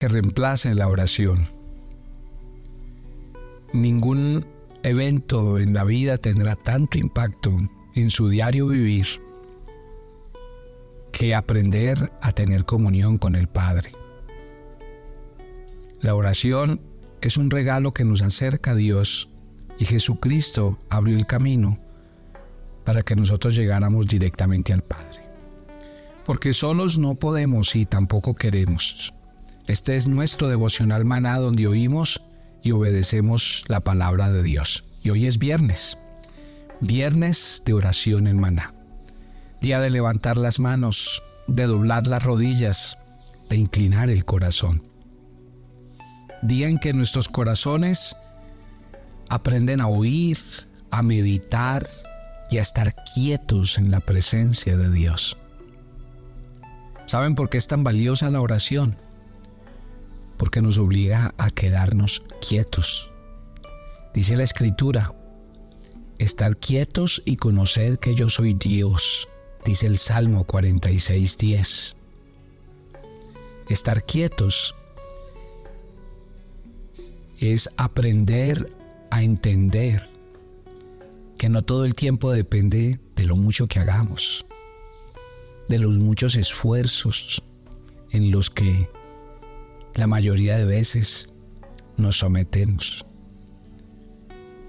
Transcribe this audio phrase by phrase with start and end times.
[0.00, 1.46] que reemplace la oración.
[3.74, 4.46] Ningún
[4.82, 7.54] evento en la vida tendrá tanto impacto
[7.94, 9.04] en su diario vivir
[11.12, 13.92] que aprender a tener comunión con el Padre.
[16.00, 16.80] La oración
[17.20, 19.28] es un regalo que nos acerca a Dios
[19.78, 21.78] y Jesucristo abrió el camino
[22.86, 25.20] para que nosotros llegáramos directamente al Padre.
[26.24, 29.12] Porque solos no podemos y tampoco queremos.
[29.70, 32.20] Este es nuestro devocional maná donde oímos
[32.62, 34.84] y obedecemos la palabra de Dios.
[35.02, 35.96] Y hoy es viernes,
[36.80, 38.74] viernes de oración en maná.
[39.62, 42.98] Día de levantar las manos, de doblar las rodillas,
[43.48, 44.90] de inclinar el corazón
[46.42, 48.16] día en que nuestros corazones
[49.28, 50.38] aprenden a oír,
[50.90, 51.88] a meditar
[52.50, 55.36] y a estar quietos en la presencia de Dios.
[57.06, 58.96] ¿Saben por qué es tan valiosa la oración?
[60.40, 63.10] Porque nos obliga a quedarnos quietos.
[64.14, 65.12] Dice la escritura,
[66.16, 69.28] estar quietos y conoced que yo soy Dios,
[69.66, 71.94] dice el Salmo 46.10.
[73.68, 74.74] Estar quietos
[77.38, 78.66] es aprender
[79.10, 80.08] a entender
[81.36, 84.46] que no todo el tiempo depende de lo mucho que hagamos,
[85.68, 87.42] de los muchos esfuerzos
[88.10, 88.88] en los que
[89.94, 91.28] la mayoría de veces
[91.96, 93.04] nos sometemos.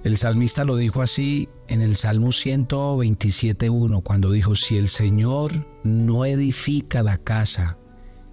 [0.04, 6.26] El salmista lo dijo así en el Salmo 127.1, cuando dijo, si el Señor no
[6.26, 7.78] edifica la casa,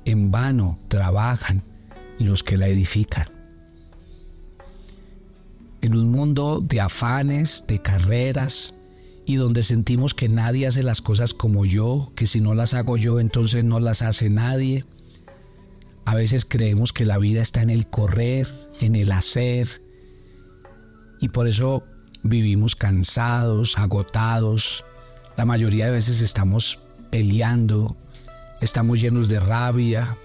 [0.05, 1.62] en vano trabajan
[2.19, 3.28] los que la edifican
[5.81, 8.75] en un mundo de afanes, de carreras,
[9.27, 12.97] y donde sentimos que nadie hace las cosas como yo, que si no las hago
[12.97, 14.84] yo entonces no las hace nadie.
[16.08, 18.48] A veces creemos que la vida está en el correr,
[18.80, 19.68] en el hacer,
[21.20, 21.84] y por eso
[22.22, 24.86] vivimos cansados, agotados.
[25.36, 26.78] La mayoría de veces estamos
[27.10, 27.94] peleando,
[28.62, 30.16] estamos llenos de rabia,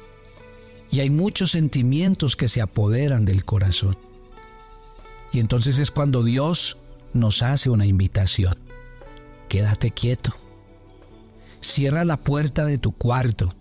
[0.89, 3.97] y hay muchos sentimientos que se apoderan del corazón.
[5.33, 6.77] Y entonces es cuando Dios
[7.11, 8.57] nos hace una invitación.
[9.49, 10.33] Quédate quieto.
[11.59, 13.53] Cierra la puerta de tu cuarto.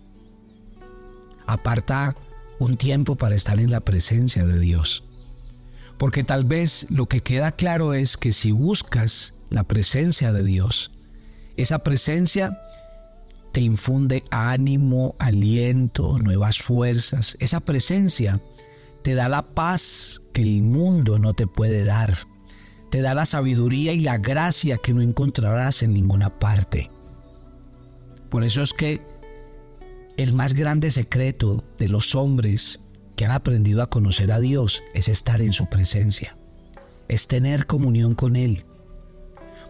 [1.53, 2.15] Aparta
[2.59, 5.03] un tiempo para estar en la presencia de Dios.
[5.97, 10.91] Porque tal vez lo que queda claro es que si buscas la presencia de Dios,
[11.55, 12.59] esa presencia
[13.51, 17.37] te infunde ánimo, aliento, nuevas fuerzas.
[17.39, 18.41] Esa presencia
[19.03, 22.17] te da la paz que el mundo no te puede dar.
[22.89, 26.89] Te da la sabiduría y la gracia que no encontrarás en ninguna parte.
[28.31, 29.01] Por eso es que
[30.17, 32.79] el más grande secreto de los hombres
[33.15, 36.35] que han aprendido a conocer a Dios es estar en su presencia,
[37.07, 38.65] es tener comunión con Él.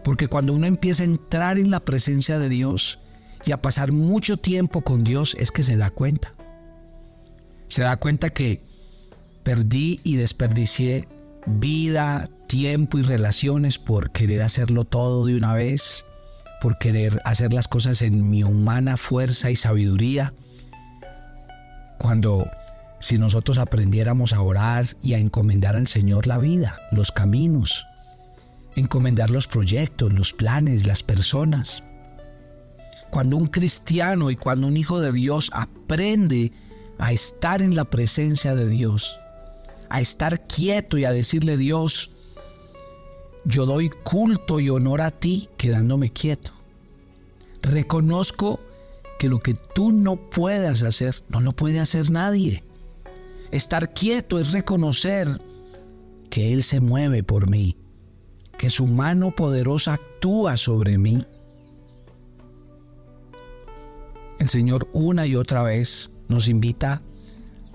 [0.02, 2.98] Porque cuando uno empieza a entrar en la presencia de Dios
[3.46, 6.34] y a pasar mucho tiempo con Dios es que se da cuenta.
[7.68, 8.60] Se da cuenta que
[9.44, 11.06] Perdí y desperdicié
[11.44, 16.06] vida, tiempo y relaciones por querer hacerlo todo de una vez,
[16.64, 20.32] por querer hacer las cosas en mi humana fuerza y sabiduría.
[21.98, 22.50] Cuando
[23.00, 27.86] si nosotros aprendiéramos a orar y a encomendar al Señor la vida, los caminos,
[28.76, 31.82] encomendar los proyectos, los planes, las personas.
[33.10, 36.50] Cuando un cristiano y cuando un hijo de Dios aprende
[36.96, 39.20] a estar en la presencia de Dios,
[39.90, 42.13] a estar quieto y a decirle Dios,
[43.44, 46.52] yo doy culto y honor a ti quedándome quieto.
[47.62, 48.60] Reconozco
[49.18, 52.62] que lo que tú no puedas hacer, no lo puede hacer nadie.
[53.50, 55.40] Estar quieto es reconocer
[56.30, 57.76] que Él se mueve por mí,
[58.58, 61.24] que su mano poderosa actúa sobre mí.
[64.38, 67.02] El Señor una y otra vez nos invita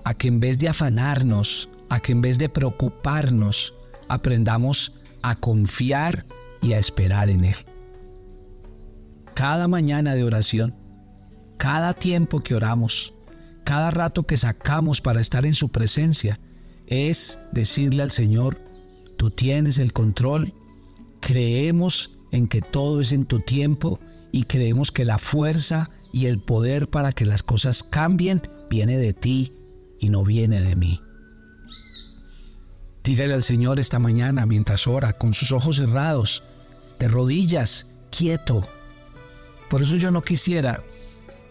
[0.04, 3.74] a que en vez de afanarnos, a que en vez de preocuparnos,
[4.08, 6.24] aprendamos a confiar
[6.62, 7.56] y a esperar en Él.
[9.34, 10.74] Cada mañana de oración,
[11.56, 13.14] cada tiempo que oramos,
[13.64, 16.40] cada rato que sacamos para estar en su presencia,
[16.86, 18.58] es decirle al Señor,
[19.16, 20.52] tú tienes el control,
[21.20, 24.00] creemos en que todo es en tu tiempo
[24.32, 29.12] y creemos que la fuerza y el poder para que las cosas cambien viene de
[29.12, 29.52] ti
[29.98, 31.00] y no viene de mí.
[33.02, 36.42] Dígale al Señor esta mañana mientras ora, con sus ojos cerrados,
[36.98, 38.66] de rodillas, quieto.
[39.70, 40.80] Por eso yo no quisiera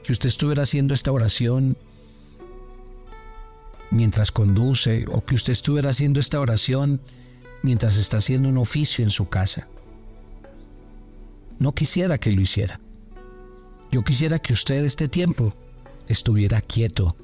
[0.04, 1.76] que usted estuviera haciendo esta oración
[3.92, 7.02] mientras conduce o que usted estuviera haciendo esta oración
[7.64, 9.68] mientras está haciendo un oficio en su casa.
[11.58, 12.80] No quisiera que lo hiciera.
[13.92, 15.54] Yo quisiera que usted este tiempo
[16.08, 17.16] estuviera quieto,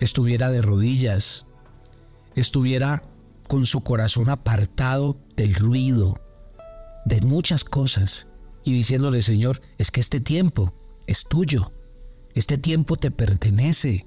[0.00, 1.44] estuviera de rodillas,
[2.34, 3.02] estuviera
[3.48, 6.20] con su corazón apartado del ruido,
[7.04, 8.28] de muchas cosas,
[8.62, 10.74] y diciéndole, Señor, es que este tiempo
[11.06, 11.72] es tuyo,
[12.34, 14.06] este tiempo te pertenece.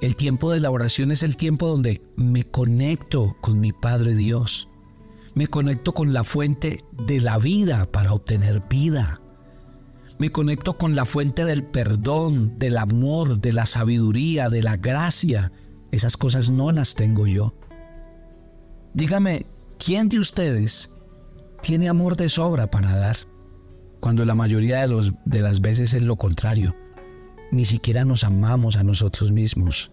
[0.00, 4.68] El tiempo de la oración es el tiempo donde me conecto con mi Padre Dios.
[5.34, 9.20] Me conecto con la fuente de la vida para obtener vida.
[10.18, 15.52] Me conecto con la fuente del perdón, del amor, de la sabiduría, de la gracia.
[15.92, 17.54] Esas cosas no las tengo yo.
[18.96, 19.46] Dígame,
[19.78, 20.90] ¿quién de ustedes
[21.62, 23.16] tiene amor de sobra para dar?
[24.00, 26.74] Cuando la mayoría de, los, de las veces es lo contrario
[27.50, 29.90] ni siquiera nos amamos a nosotros mismos.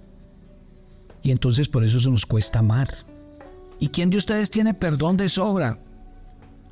[1.21, 2.89] Y entonces por eso se nos cuesta amar.
[3.79, 5.79] ¿Y quién de ustedes tiene perdón de sobra?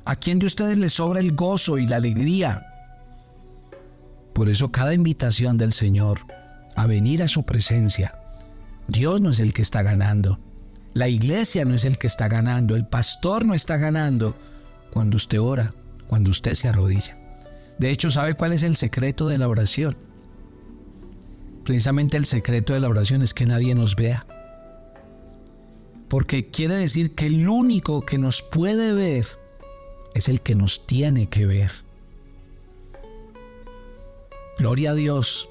[0.04, 2.66] ¿A quién de ustedes le sobra el gozo y la alegría?
[4.32, 6.20] Por eso cada invitación del Señor
[6.74, 8.18] a venir a su presencia,
[8.88, 10.38] Dios no es el que está ganando.
[10.94, 12.76] La iglesia no es el que está ganando.
[12.76, 14.36] El pastor no está ganando
[14.90, 15.72] cuando usted ora,
[16.06, 17.18] cuando usted se arrodilla.
[17.78, 19.96] De hecho, ¿sabe cuál es el secreto de la oración?
[21.64, 24.26] Precisamente el secreto de la oración es que nadie nos vea.
[26.08, 29.26] Porque quiere decir que el único que nos puede ver
[30.14, 31.70] es el que nos tiene que ver.
[34.58, 35.48] Gloria a Dios.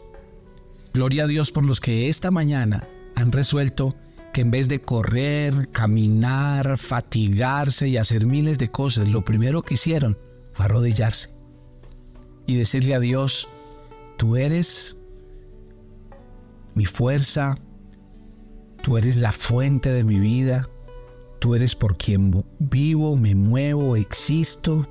[0.94, 3.96] Gloria a Dios por los que esta mañana han resuelto
[4.34, 9.74] que en vez de correr, caminar, fatigarse y hacer miles de cosas, lo primero que
[9.74, 10.18] hicieron
[10.54, 11.30] fue arrodillarse
[12.46, 13.48] y decirle a Dios,
[14.18, 14.98] tú eres
[16.74, 17.58] mi fuerza,
[18.82, 20.70] tú eres la fuente de mi vida,
[21.40, 24.88] tú eres por quien vivo, me muevo, existo,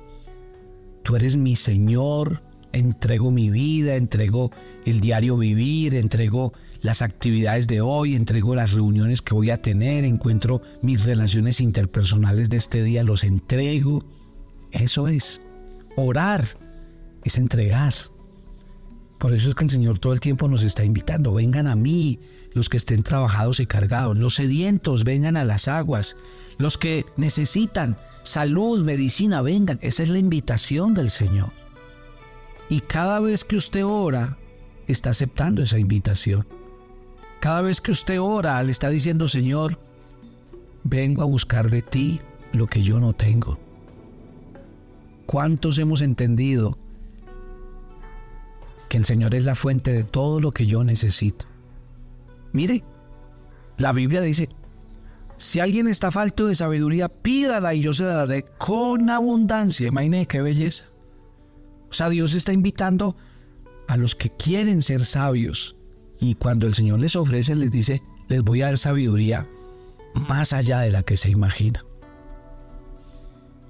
[1.03, 2.41] tú eres mi Señor,
[2.73, 4.51] entrego mi vida, entrego
[4.85, 10.03] el diario vivir, entrego las actividades de hoy, entrego las reuniones que voy a tener,
[10.03, 14.03] encuentro mis relaciones interpersonales de este día, los entrego.
[14.71, 15.41] Eso es.
[15.95, 16.45] Orar
[17.23, 17.93] es entregar.
[19.19, 22.17] Por eso es que el Señor todo el tiempo nos está invitando, vengan a mí
[22.53, 26.17] los que estén trabajados y cargados, los sedientos, vengan a las aguas,
[26.57, 29.77] los que necesitan salud, medicina, vengan.
[29.83, 31.51] Esa es la invitación del Señor.
[32.71, 34.37] Y cada vez que usted ora,
[34.87, 36.47] está aceptando esa invitación.
[37.41, 39.77] Cada vez que usted ora, le está diciendo, Señor,
[40.85, 42.21] vengo a buscar de ti
[42.53, 43.59] lo que yo no tengo.
[45.25, 46.77] ¿Cuántos hemos entendido
[48.87, 51.47] que el Señor es la fuente de todo lo que yo necesito.
[52.53, 52.85] Mire,
[53.77, 54.47] la Biblia dice,
[55.35, 59.89] si alguien está falto de sabiduría, pídala y yo se la daré con abundancia.
[59.89, 60.90] Imagínese qué belleza.
[61.91, 63.17] O sea, Dios está invitando
[63.87, 65.75] a los que quieren ser sabios.
[66.19, 69.47] Y cuando el Señor les ofrece, les dice, les voy a dar sabiduría
[70.27, 71.85] más allá de la que se imagina.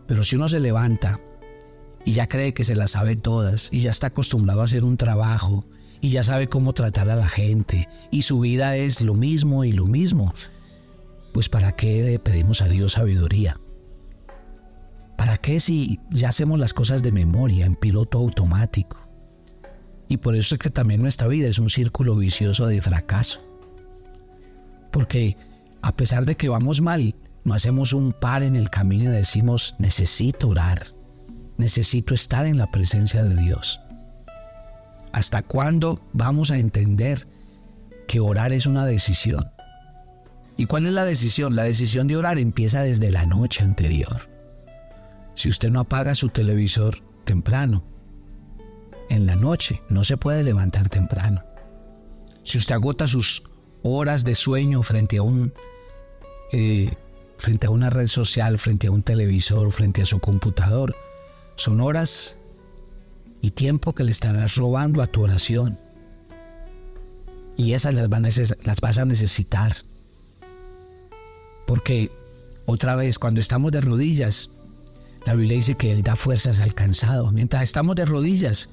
[0.06, 1.20] Pero si uno se levanta
[2.06, 4.98] y ya cree que se las sabe todas y ya está acostumbrado a hacer un
[4.98, 5.66] trabajo
[6.00, 9.72] y ya sabe cómo tratar a la gente y su vida es lo mismo y
[9.72, 10.34] lo mismo,
[11.34, 13.60] pues ¿para qué le pedimos a Dios sabiduría?
[15.22, 18.98] ¿Para qué si ya hacemos las cosas de memoria, en piloto automático?
[20.08, 23.40] Y por eso es que también nuestra vida es un círculo vicioso de fracaso.
[24.90, 25.38] Porque
[25.84, 27.14] a pesar de que vamos mal,
[27.44, 30.88] no hacemos un par en el camino y decimos, necesito orar
[31.56, 33.80] necesito estar en la presencia de Dios.
[35.12, 37.28] ¿Hasta cuándo vamos a entender
[38.08, 39.52] que orar es una decisión?
[40.58, 41.56] ¿Y cuál es la decisión?
[41.56, 44.31] La decisión de orar empieza desde la noche anterior.
[45.42, 47.84] Si usted no apaga su televisor temprano,
[49.10, 51.44] en la noche no se puede levantar temprano.
[52.44, 53.42] Si usted agota sus
[53.82, 55.52] horas de sueño frente a un
[56.52, 56.94] eh,
[57.40, 60.96] frente a una red social, frente a un televisor, frente a su computador,
[61.56, 62.38] son horas
[63.42, 65.80] y tiempo que le estarás robando a tu oración.
[67.58, 68.08] Y esas las,
[68.64, 69.76] las vas a necesitar.
[71.66, 72.12] Porque
[72.68, 74.52] otra vez, cuando estamos de rodillas,
[75.26, 77.32] la Biblia dice que Él da fuerzas al cansado.
[77.32, 78.70] Mientras estamos de rodillas,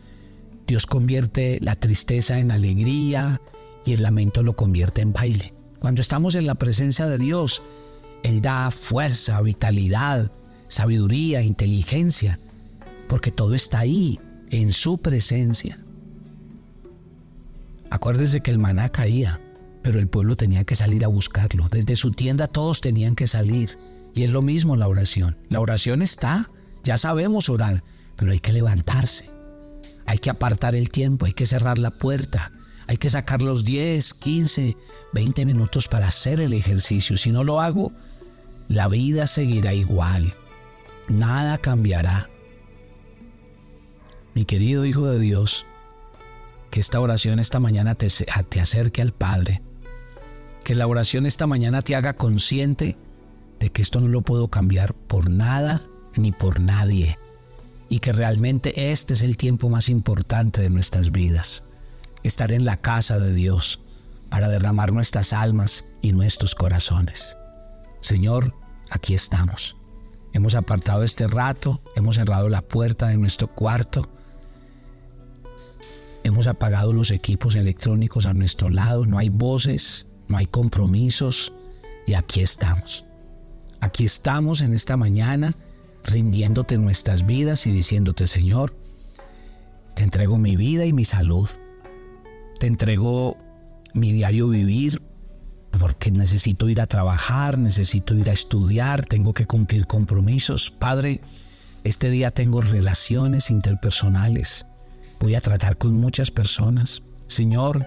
[0.67, 3.41] Dios convierte la tristeza en alegría
[3.85, 5.55] y el lamento lo convierte en baile.
[5.79, 7.63] Cuando estamos en la presencia de Dios,
[8.23, 10.31] Él da fuerza, vitalidad,
[10.69, 12.39] sabiduría, inteligencia
[13.09, 15.79] porque todo está ahí, en su presencia.
[17.91, 19.41] Acuérdese que el maná caía
[19.83, 21.69] pero el pueblo tenía que salir a buscarlo.
[21.71, 23.71] Desde su tienda todos tenían que salir.
[24.19, 25.37] Y es lo mismo la oración.
[25.49, 26.51] La oración está,
[26.83, 27.85] ya sabemos orar,
[28.17, 29.31] pero hay que levantarse.
[30.07, 32.51] Hay que apartar el tiempo, hay que cerrar la puerta,
[32.89, 34.77] hay que sacar los 10, 15,
[35.13, 37.17] 20 minutos para hacer el ejercicio.
[37.17, 37.93] Si no lo hago,
[38.67, 40.35] la vida seguirá igual.
[41.07, 42.29] Nada cambiará.
[44.35, 45.65] Mi querido Hijo de Dios,
[46.73, 48.09] que esta oración esta mañana te,
[48.49, 49.63] te acerque al Padre.
[50.65, 52.97] Que la oración esta mañana te haga consciente
[53.59, 55.83] de que esto no lo puedo cambiar por nada
[56.17, 57.19] ni por nadie.
[57.89, 61.65] Y que realmente este es el tiempo más importante de nuestras vidas.
[62.23, 63.81] Estar en la casa de Dios
[64.29, 67.37] para derramar nuestras almas y nuestros corazones.
[68.01, 68.55] Señor,
[68.91, 69.77] aquí estamos.
[70.35, 74.09] Hemos apartado este rato, hemos cerrado la puerta de nuestro cuarto
[76.29, 81.55] Hemos apagado los equipos electrónicos a nuestro lado, no hay voces, no hay compromisos
[82.07, 83.07] y aquí estamos.
[83.81, 85.55] Aquí estamos en esta mañana
[86.05, 88.75] rindiéndote nuestras vidas y diciéndote, Señor,
[89.95, 91.49] te entrego mi vida y mi salud.
[92.59, 93.37] Te entrego
[93.95, 95.03] mi diario vivir
[95.79, 100.71] porque necesito ir a trabajar, necesito ir a estudiar, tengo que cumplir compromisos.
[100.71, 101.21] Padre,
[101.85, 104.67] este día tengo relaciones interpersonales
[105.21, 107.03] voy a tratar con muchas personas.
[107.27, 107.87] Señor,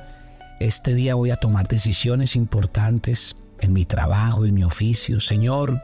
[0.59, 5.19] este día voy a tomar decisiones importantes en mi trabajo, en mi oficio.
[5.21, 5.81] Señor,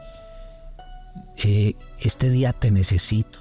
[1.42, 3.40] eh, este día te necesito.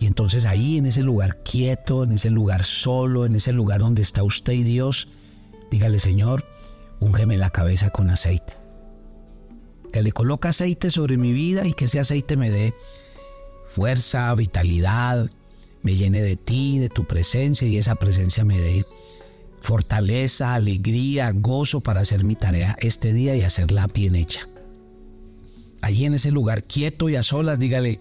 [0.00, 4.02] Y entonces ahí en ese lugar quieto, en ese lugar solo, en ese lugar donde
[4.02, 5.08] está usted y Dios,
[5.70, 6.44] dígale, Señor,
[6.98, 8.54] úngeme la cabeza con aceite.
[9.92, 12.74] Que le coloque aceite sobre mi vida y que ese aceite me dé
[13.68, 15.30] fuerza, vitalidad,
[15.82, 18.84] me llene de ti, de tu presencia y esa presencia me dé
[19.62, 24.48] fortaleza, alegría, gozo para hacer mi tarea este día y hacerla bien hecha.
[25.80, 27.98] Allí en ese lugar quieto y a solas, dígale,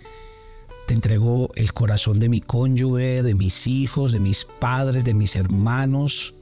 [0.87, 5.35] te entrego el corazón de mi cónyuge, de mis hijos, de mis padres, de mis
[5.35, 6.33] hermanos.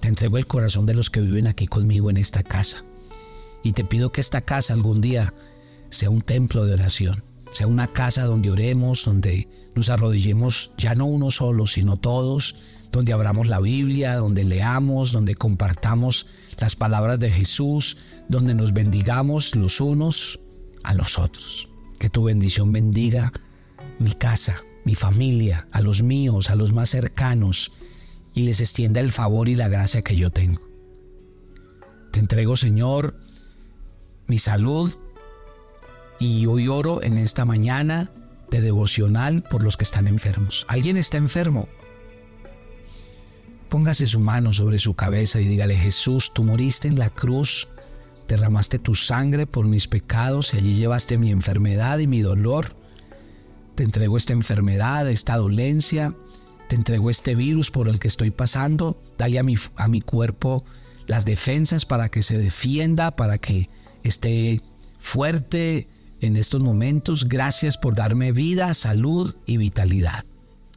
[0.00, 2.82] Te entrego el corazón de los que viven aquí conmigo en esta casa.
[3.62, 5.34] Y te pido que esta casa algún día
[5.90, 11.04] sea un templo de oración sea una casa donde oremos, donde nos arrodillemos ya no
[11.04, 12.56] uno solo, sino todos,
[12.92, 16.26] donde abramos la Biblia, donde leamos, donde compartamos
[16.58, 17.96] las palabras de Jesús,
[18.28, 20.38] donde nos bendigamos los unos
[20.84, 21.68] a los otros.
[21.98, 23.32] Que tu bendición bendiga
[23.98, 27.72] mi casa, mi familia, a los míos, a los más cercanos,
[28.34, 30.60] y les extienda el favor y la gracia que yo tengo.
[32.12, 33.14] Te entrego, Señor,
[34.26, 34.92] mi salud,
[36.18, 38.10] y hoy oro en esta mañana
[38.50, 40.64] de devocional por los que están enfermos.
[40.68, 41.68] ¿Alguien está enfermo?
[43.72, 47.68] Póngase su mano sobre su cabeza y dígale, Jesús, tú moriste en la cruz,
[48.28, 52.76] derramaste tu sangre por mis pecados y allí llevaste mi enfermedad y mi dolor.
[53.74, 56.12] Te entrego esta enfermedad, esta dolencia,
[56.68, 58.94] te entrego este virus por el que estoy pasando.
[59.16, 60.62] Dale a mi, a mi cuerpo
[61.06, 63.70] las defensas para que se defienda, para que
[64.02, 64.60] esté
[65.00, 65.88] fuerte,
[66.20, 67.26] en estos momentos.
[67.26, 70.26] Gracias por darme vida, salud y vitalidad.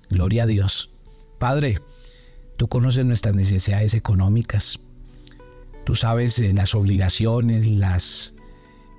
[0.09, 0.91] Gloria a Dios.
[1.39, 1.81] Padre,
[2.57, 4.79] tú conoces nuestras necesidades económicas.
[5.85, 8.33] Tú sabes eh, las obligaciones, las,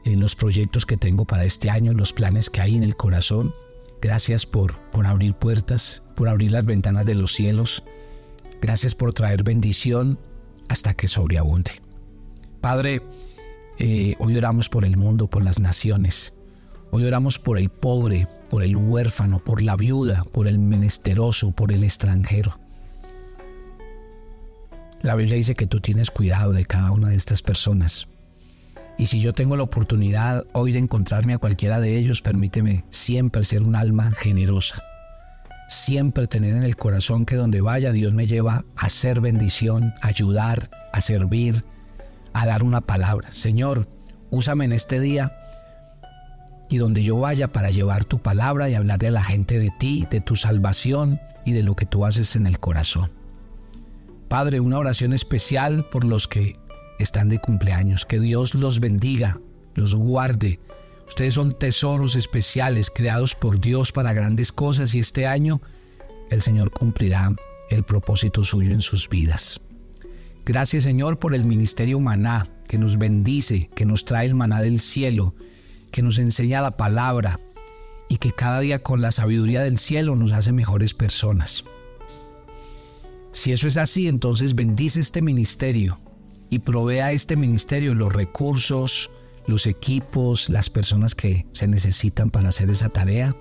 [0.05, 3.53] en los proyectos que tengo para este año, los planes que hay en el corazón.
[4.01, 7.83] Gracias por, por abrir puertas, por abrir las ventanas de los cielos.
[8.61, 10.19] Gracias por traer bendición
[10.69, 11.73] hasta que sobreabunde.
[12.61, 13.03] Padre,
[13.79, 16.33] eh, hoy oramos por el mundo, por las naciones.
[16.91, 21.73] Hoy oramos por el pobre, por el huérfano, por la viuda, por el menesteroso, por
[21.73, 22.59] el extranjero.
[25.07, 28.09] La Biblia dice que tú tienes cuidado de cada una de estas personas.
[28.99, 33.45] Y si yo tengo la oportunidad hoy de encontrarme a cualquiera de ellos, permíteme siempre
[33.45, 34.83] ser un alma generosa.
[35.69, 40.09] Siempre tener en el corazón que donde vaya Dios me lleva a hacer bendición, a
[40.09, 41.63] ayudar, a servir,
[42.33, 43.31] a dar una palabra.
[43.31, 43.87] Señor,
[44.33, 45.33] úsame en este día
[46.69, 50.05] y donde yo vaya para llevar tu palabra y hablarle a la gente de ti,
[50.11, 53.09] de tu salvación y de lo que tú haces en el corazón.
[54.29, 56.57] Padre, una oración especial por los que
[56.99, 58.07] están de cumpleaños.
[58.07, 59.39] Que Dios los bendiga,
[59.75, 60.59] los guarde.
[61.07, 65.61] Ustedes son tesoros especiales creados por Dios para grandes cosas y este año
[66.31, 67.33] el Señor cumplirá
[67.71, 69.61] el propósito suyo en sus vidas.
[70.45, 74.81] Gracias Señor por el ministerio maná que nos bendice, que nos trae el maná del
[74.81, 75.35] cielo
[75.97, 77.41] que nos enseña la palabra
[78.11, 81.65] y que cada día con la sabiduría del cielo nos hace mejores personas.
[83.37, 85.99] Si eso es así, entonces bendice este ministerio
[86.49, 89.11] y provea a este ministerio los recursos,
[89.47, 93.37] los equipos, las personas que se necesitan para hacer esa tarea.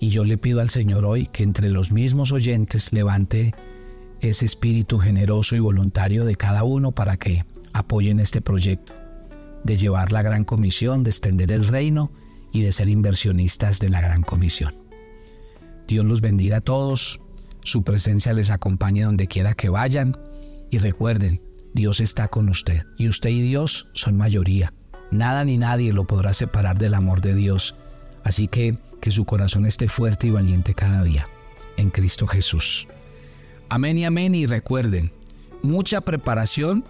[0.00, 3.54] Y yo le pido al Señor hoy que entre los mismos oyentes levante
[4.22, 8.92] ese espíritu generoso y voluntario de cada uno para que apoyen este proyecto,
[9.62, 12.10] de llevar la gran comisión, de extender el reino
[12.52, 14.74] y de ser inversionistas de la gran comisión.
[15.86, 17.20] Dios los bendiga a todos,
[17.62, 20.16] su presencia les acompañe donde quiera que vayan
[20.70, 21.40] y recuerden,
[21.74, 24.72] Dios está con usted y usted y Dios son mayoría.
[25.10, 27.74] Nada ni nadie lo podrá separar del amor de Dios.
[28.24, 31.26] Así que que su corazón esté fuerte y valiente cada día.
[31.76, 32.86] En Cristo Jesús.
[33.68, 35.10] Amén y amén y recuerden,
[35.62, 36.84] mucha preparación.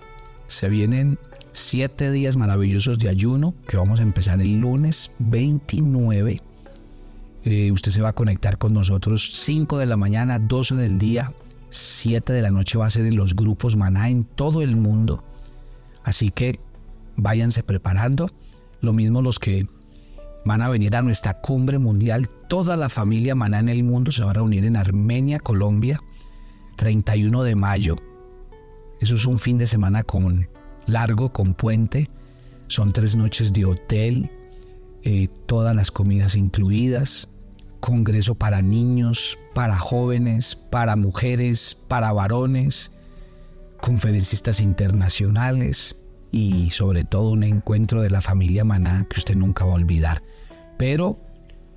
[0.49, 1.19] Se vienen
[1.53, 6.43] siete días maravillosos de ayuno que vamos a empezar el lunes 29.
[7.45, 11.33] Eh, usted se va a conectar con nosotros 5 de la mañana, 12 del día,
[11.71, 15.23] 7 de la noche va a ser en los grupos Maná en todo el mundo.
[16.05, 16.59] Así que
[17.17, 18.31] váyanse preparando.
[18.83, 19.67] Lo mismo los que
[20.45, 22.29] van a venir a nuestra cumbre mundial.
[22.49, 26.01] Toda la familia Maná en el mundo se va a reunir en Armenia, Colombia,
[26.77, 27.97] 31 de mayo.
[29.01, 30.47] Eso es un fin de semana con
[30.87, 32.11] largo, con puente.
[32.69, 34.31] Son tres noches de hotel,
[35.05, 37.29] eh, todas las comidas incluidas,
[37.81, 42.91] congreso para niños, para jóvenes, para mujeres, para varones,
[43.81, 45.97] conferencistas internacionales,
[46.33, 50.23] y sobre todo un encuentro de la familia Maná que usted nunca va a olvidar.
[50.79, 51.19] Pero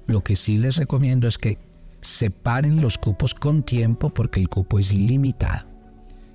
[0.08, 1.58] lo que sí les recomiendo es que
[2.02, 5.66] separen los cupos con tiempo porque el cupo es ilimitado.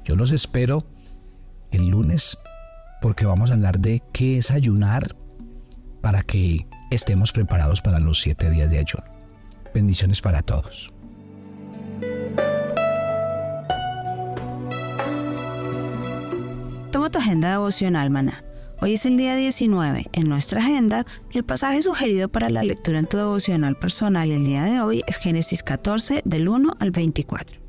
[0.04, 0.84] Yo los espero
[1.70, 2.38] el lunes
[3.02, 5.14] porque vamos a hablar de qué es ayunar
[6.00, 9.04] para que estemos preparados para los siete días de ayuno.
[9.74, 10.92] Bendiciones para todos.
[17.10, 18.44] tu agenda devocional, maná.
[18.80, 23.06] Hoy es el día 19 en nuestra agenda el pasaje sugerido para la lectura en
[23.06, 27.60] tu devocional personal el día de hoy es Génesis 14 del 1 al 24.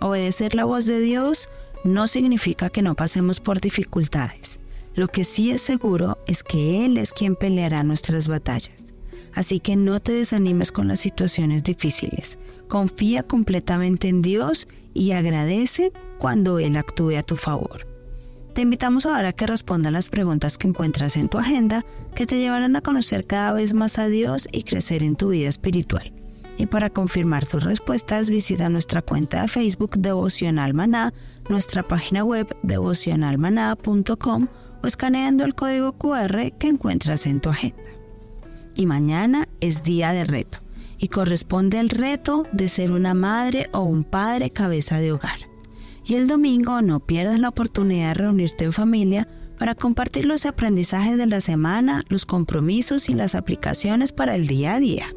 [0.00, 1.48] Obedecer la voz de Dios
[1.84, 4.60] no significa que no pasemos por dificultades.
[4.94, 8.92] Lo que sí es seguro es que Él es quien peleará nuestras batallas.
[9.34, 12.38] Así que no te desanimes con las situaciones difíciles.
[12.68, 17.86] Confía completamente en Dios y agradece cuando Él actúe a tu favor.
[18.54, 21.84] Te invitamos ahora a que respondas las preguntas que encuentras en tu agenda
[22.16, 25.48] que te llevarán a conocer cada vez más a Dios y crecer en tu vida
[25.48, 26.12] espiritual.
[26.58, 31.14] Y para confirmar tus respuestas, visita nuestra cuenta de Facebook Devocional Maná,
[31.48, 34.48] nuestra página web devocionalmaná.com
[34.82, 37.82] o escaneando el código QR que encuentras en tu agenda.
[38.74, 40.58] Y mañana es día de reto
[40.98, 45.38] y corresponde al reto de ser una madre o un padre cabeza de hogar.
[46.04, 51.18] Y el domingo no pierdas la oportunidad de reunirte en familia para compartir los aprendizajes
[51.18, 55.14] de la semana, los compromisos y las aplicaciones para el día a día.